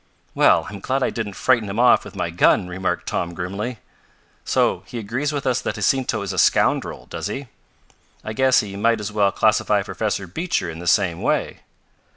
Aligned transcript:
"Well 0.33 0.65
I'm 0.67 0.79
glad 0.79 1.03
I 1.03 1.11
didn't 1.11 1.33
frighten 1.35 1.69
him 1.69 1.77
off 1.79 2.03
with 2.03 2.15
my 2.15 2.31
gun," 2.31 2.67
remarked 2.67 3.05
Tom 3.07 3.35
grimly. 3.35 3.77
"So 4.43 4.81
he 4.87 4.97
agrees 4.97 5.31
with 5.31 5.45
us 5.45 5.61
that 5.61 5.75
Jacinto 5.75 6.23
is 6.23 6.33
a 6.33 6.39
scoundrel, 6.39 7.05
does 7.05 7.27
he? 7.27 7.45
I 8.23 8.33
guess 8.33 8.61
he 8.61 8.75
might 8.75 8.99
as 8.99 9.11
well 9.11 9.31
classify 9.31 9.83
Professor 9.83 10.25
Beecher 10.25 10.71
in 10.71 10.79
the 10.79 10.87
same 10.87 11.21
way." 11.21 11.59